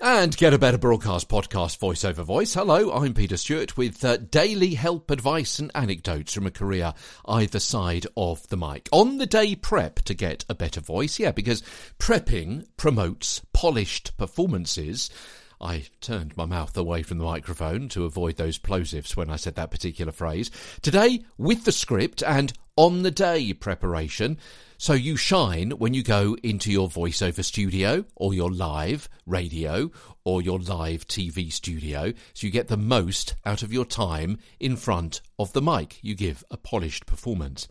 And 0.00 0.36
Get 0.36 0.52
a 0.52 0.58
Better 0.58 0.76
Broadcast 0.76 1.28
podcast 1.28 1.78
voice 1.78 2.04
over 2.04 2.22
voice. 2.22 2.52
Hello, 2.52 2.90
I'm 2.92 3.14
Peter 3.14 3.38
Stewart 3.38 3.76
with 3.76 4.04
uh, 4.04 4.18
daily 4.18 4.74
help, 4.74 5.10
advice, 5.10 5.58
and 5.58 5.70
anecdotes 5.74 6.34
from 6.34 6.46
a 6.46 6.50
career 6.50 6.92
either 7.24 7.58
side 7.58 8.06
of 8.16 8.46
the 8.48 8.56
mic. 8.56 8.88
On 8.92 9.16
the 9.16 9.26
day 9.26 9.54
prep 9.54 10.00
to 10.02 10.14
get 10.14 10.44
a 10.48 10.54
better 10.54 10.80
voice, 10.80 11.18
yeah, 11.18 11.30
because 11.30 11.62
prepping 11.98 12.66
promotes 12.76 13.40
polished 13.54 14.16
performances. 14.18 15.08
I 15.60 15.84
turned 16.00 16.36
my 16.36 16.44
mouth 16.44 16.76
away 16.76 17.02
from 17.02 17.18
the 17.18 17.24
microphone 17.24 17.88
to 17.90 18.04
avoid 18.04 18.36
those 18.36 18.58
plosives 18.58 19.16
when 19.16 19.30
I 19.30 19.36
said 19.36 19.56
that 19.56 19.70
particular 19.70 20.12
phrase. 20.12 20.50
Today, 20.82 21.24
with 21.36 21.64
the 21.64 21.72
script 21.72 22.22
and 22.22 22.52
on 22.76 23.02
the 23.02 23.10
day 23.10 23.52
preparation, 23.52 24.38
so 24.76 24.92
you 24.92 25.16
shine 25.16 25.72
when 25.72 25.94
you 25.94 26.04
go 26.04 26.36
into 26.44 26.70
your 26.70 26.88
voiceover 26.88 27.44
studio 27.44 28.04
or 28.14 28.32
your 28.32 28.52
live 28.52 29.08
radio 29.26 29.90
or 30.22 30.40
your 30.40 30.60
live 30.60 31.08
TV 31.08 31.52
studio. 31.52 32.12
So 32.34 32.46
you 32.46 32.52
get 32.52 32.68
the 32.68 32.76
most 32.76 33.34
out 33.44 33.64
of 33.64 33.72
your 33.72 33.84
time 33.84 34.38
in 34.60 34.76
front 34.76 35.20
of 35.40 35.52
the 35.52 35.62
mic. 35.62 35.98
You 36.02 36.14
give 36.14 36.44
a 36.52 36.56
polished 36.56 37.06
performance. 37.06 37.66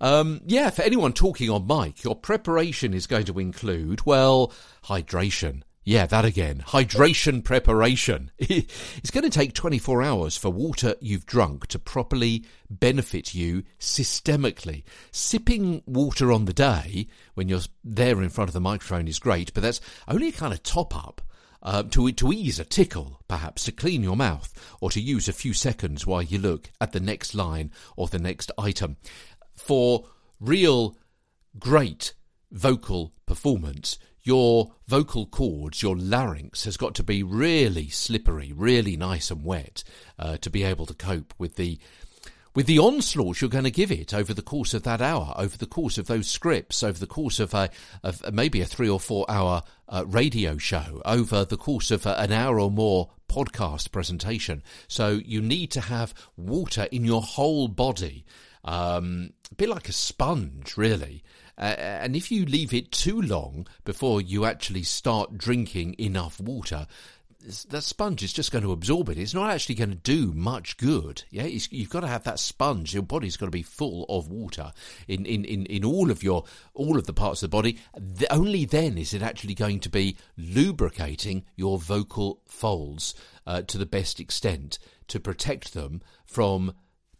Um, 0.00 0.40
yeah, 0.46 0.70
for 0.70 0.82
anyone 0.82 1.12
talking 1.12 1.50
on 1.50 1.66
mic, 1.66 2.02
your 2.02 2.16
preparation 2.16 2.94
is 2.94 3.06
going 3.06 3.24
to 3.26 3.38
include, 3.38 4.06
well, 4.06 4.52
hydration. 4.84 5.62
Yeah, 5.88 6.04
that 6.04 6.26
again. 6.26 6.62
Hydration 6.66 7.42
preparation. 7.42 8.30
it's 8.38 9.10
going 9.10 9.24
to 9.24 9.30
take 9.30 9.54
24 9.54 10.02
hours 10.02 10.36
for 10.36 10.50
water 10.50 10.94
you've 11.00 11.24
drunk 11.24 11.66
to 11.68 11.78
properly 11.78 12.44
benefit 12.68 13.34
you 13.34 13.62
systemically. 13.80 14.82
Sipping 15.12 15.82
water 15.86 16.30
on 16.30 16.44
the 16.44 16.52
day 16.52 17.06
when 17.32 17.48
you're 17.48 17.62
there 17.82 18.22
in 18.22 18.28
front 18.28 18.50
of 18.50 18.52
the 18.52 18.60
microphone 18.60 19.08
is 19.08 19.18
great, 19.18 19.54
but 19.54 19.62
that's 19.62 19.80
only 20.06 20.28
a 20.28 20.32
kind 20.32 20.52
of 20.52 20.62
top 20.62 20.94
up. 20.94 21.22
Uh, 21.62 21.82
to 21.84 22.12
to 22.12 22.32
ease 22.34 22.60
a 22.60 22.66
tickle, 22.66 23.22
perhaps 23.26 23.64
to 23.64 23.72
clean 23.72 24.02
your 24.02 24.14
mouth, 24.14 24.76
or 24.82 24.90
to 24.90 25.00
use 25.00 25.26
a 25.26 25.32
few 25.32 25.54
seconds 25.54 26.06
while 26.06 26.22
you 26.22 26.38
look 26.38 26.70
at 26.82 26.92
the 26.92 27.00
next 27.00 27.34
line 27.34 27.70
or 27.96 28.08
the 28.08 28.18
next 28.18 28.52
item. 28.58 28.98
For 29.56 30.04
real 30.38 30.98
great 31.58 32.12
vocal 32.52 33.14
performance, 33.24 33.98
your 34.28 34.72
vocal 34.86 35.24
cords, 35.24 35.82
your 35.82 35.96
larynx 35.96 36.64
has 36.64 36.76
got 36.76 36.94
to 36.94 37.02
be 37.02 37.22
really 37.22 37.88
slippery, 37.88 38.52
really 38.54 38.94
nice 38.94 39.30
and 39.30 39.42
wet 39.42 39.82
uh, 40.18 40.36
to 40.36 40.50
be 40.50 40.62
able 40.62 40.84
to 40.84 40.92
cope 40.92 41.32
with 41.38 41.56
the 41.56 41.78
with 42.54 42.66
the 42.66 42.78
onslaught 42.78 43.40
you're 43.40 43.48
going 43.48 43.64
to 43.64 43.70
give 43.70 43.92
it 43.92 44.12
over 44.12 44.34
the 44.34 44.42
course 44.42 44.74
of 44.74 44.82
that 44.82 45.00
hour, 45.00 45.32
over 45.36 45.56
the 45.56 45.66
course 45.66 45.96
of 45.96 46.08
those 46.08 46.28
scripts, 46.28 46.82
over 46.82 46.98
the 46.98 47.06
course 47.06 47.38
of, 47.38 47.54
a, 47.54 47.70
of 48.02 48.20
maybe 48.32 48.60
a 48.60 48.66
three 48.66 48.88
or 48.88 48.98
four 48.98 49.24
hour 49.30 49.62
uh, 49.88 50.04
radio 50.06 50.58
show, 50.58 51.00
over 51.04 51.44
the 51.44 51.56
course 51.56 51.90
of 51.90 52.04
an 52.04 52.32
hour 52.32 52.58
or 52.58 52.70
more 52.70 53.10
podcast 53.28 53.92
presentation. 53.92 54.62
So 54.88 55.20
you 55.24 55.40
need 55.40 55.70
to 55.72 55.80
have 55.82 56.12
water 56.36 56.88
in 56.90 57.04
your 57.04 57.22
whole 57.22 57.68
body, 57.68 58.24
um, 58.64 59.30
a 59.50 59.54
bit 59.54 59.68
like 59.68 59.88
a 59.88 59.92
sponge, 59.92 60.76
really. 60.76 61.22
Uh, 61.56 61.74
and 61.78 62.14
if 62.14 62.30
you 62.30 62.44
leave 62.46 62.72
it 62.72 62.92
too 62.92 63.20
long 63.20 63.66
before 63.84 64.20
you 64.20 64.44
actually 64.44 64.84
start 64.84 65.36
drinking 65.36 65.96
enough 65.98 66.40
water, 66.40 66.86
that 67.68 67.82
sponge 67.82 68.22
is 68.22 68.32
just 68.32 68.50
going 68.50 68.64
to 68.64 68.72
absorb 68.72 69.08
it. 69.08 69.18
It's 69.18 69.34
not 69.34 69.50
actually 69.50 69.76
going 69.76 69.90
to 69.90 69.96
do 69.96 70.32
much 70.34 70.76
good. 70.76 71.22
Yeah, 71.30 71.44
it's, 71.44 71.70
you've 71.70 71.88
got 71.90 72.00
to 72.00 72.08
have 72.08 72.24
that 72.24 72.40
sponge. 72.40 72.92
Your 72.92 73.02
body's 73.02 73.36
got 73.36 73.46
to 73.46 73.52
be 73.52 73.62
full 73.62 74.04
of 74.08 74.28
water 74.28 74.72
in, 75.06 75.24
in, 75.24 75.44
in, 75.44 75.64
in 75.66 75.84
all 75.84 76.10
of 76.10 76.22
your 76.22 76.44
all 76.74 76.98
of 76.98 77.06
the 77.06 77.12
parts 77.12 77.42
of 77.42 77.50
the 77.50 77.56
body. 77.56 77.78
The, 77.96 78.32
only 78.32 78.64
then 78.64 78.98
is 78.98 79.14
it 79.14 79.22
actually 79.22 79.54
going 79.54 79.80
to 79.80 79.88
be 79.88 80.16
lubricating 80.36 81.44
your 81.56 81.78
vocal 81.78 82.40
folds 82.46 83.14
uh, 83.46 83.62
to 83.62 83.78
the 83.78 83.86
best 83.86 84.18
extent 84.18 84.78
to 85.06 85.20
protect 85.20 85.74
them 85.74 86.02
from 86.26 86.74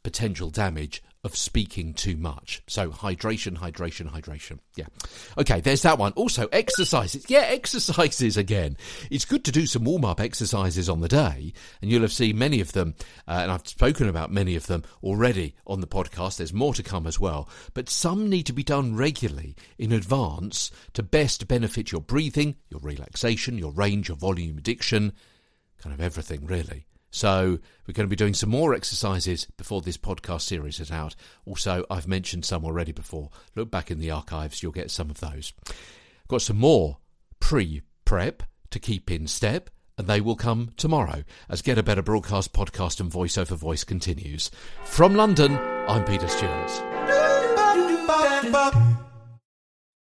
potential 0.09 0.49
damage 0.49 1.03
of 1.23 1.37
speaking 1.37 1.93
too 1.93 2.17
much. 2.17 2.63
So 2.67 2.91
hydration, 2.91 3.59
hydration, 3.59 4.11
hydration. 4.11 4.59
Yeah. 4.75 4.87
Okay, 5.37 5.61
there's 5.61 5.83
that 5.83 5.99
one. 5.99 6.13
Also, 6.13 6.47
exercises. 6.51 7.27
Yeah, 7.29 7.41
exercises 7.41 8.39
again. 8.39 8.79
It's 9.11 9.27
good 9.27 9.45
to 9.45 9.53
do 9.53 9.67
some 9.67 9.85
warm 9.85 10.07
up 10.07 10.19
exercises 10.19 10.89
on 10.89 11.03
the 11.03 11.09
day, 11.09 11.53
and 11.83 11.91
you'll 11.91 12.01
have 12.01 12.13
seen 12.13 12.39
many 12.39 12.63
of 12.63 12.73
them, 12.73 12.95
uh, 13.27 13.41
and 13.43 13.53
I've 13.53 13.69
spoken 13.69 14.09
about 14.09 14.33
many 14.33 14.57
of 14.57 14.67
them 14.67 14.83
already 15.03 15.57
on 15.67 15.83
the 15.83 15.87
podcast. 15.87 16.39
There's 16.39 16.55
more 16.55 16.73
to 16.73 16.83
come 16.83 17.07
as 17.07 17.21
well. 17.21 17.51
But 17.75 17.91
some 17.91 18.31
need 18.31 18.47
to 18.47 18.55
be 18.55 18.65
done 18.65 18.97
regularly 18.97 19.57
in 19.77 19.93
advance 19.93 20.71
to 20.95 21.03
best 21.03 21.47
benefit 21.49 21.93
your 21.93 22.01
breathing, 22.01 22.57
your 22.71 22.81
relaxation, 22.81 23.59
your 23.59 23.73
range, 23.73 24.09
your 24.09 24.17
volume 24.17 24.57
addiction, 24.57 25.13
kind 25.83 25.93
of 25.93 26.01
everything, 26.01 26.47
really. 26.47 26.87
So 27.11 27.59
we're 27.87 27.95
going 27.95 28.07
to 28.07 28.11
be 28.11 28.17
doing 28.17 28.35
some 28.35 28.51
more 28.51 28.75
exercises 28.75 29.47
before 29.57 29.81
this 29.81 29.97
podcast 29.97 30.43
series 30.43 30.81
is 30.81 30.91
out. 30.91 31.15
Also, 31.47 31.85
I've 31.91 32.09
mentioned 32.09 32.45
some 32.45 32.65
already 32.65 32.93
before. 32.93 33.31
Look 33.55 33.71
back 33.71 33.91
in 33.91 33.99
the 33.99 34.11
archives, 34.11 34.63
you'll 34.63 34.73
get 34.73 34.91
some 34.91 35.11
of 35.11 35.21
those. 35.21 35.53
Got 36.29 36.43
some 36.43 36.59
more 36.59 36.99
pre 37.41 37.83
prep 38.05 38.43
to 38.71 38.79
keep 38.79 39.11
in 39.11 39.27
step, 39.27 39.71
and 39.97 40.07
they 40.07 40.21
will 40.21 40.37
come 40.37 40.71
tomorrow 40.77 41.25
as 41.49 41.63
Get 41.63 41.79
a 41.79 41.83
Better 41.83 42.03
Broadcast 42.03 42.53
podcast 42.53 43.01
and 43.01 43.11
voice 43.11 43.39
over 43.39 43.55
voice 43.55 43.85
continues. 43.85 44.51
From 44.85 45.15
London, 45.15 45.57
I'm 45.89 46.05
Peter 46.05 46.29
Stewart. 46.29 46.71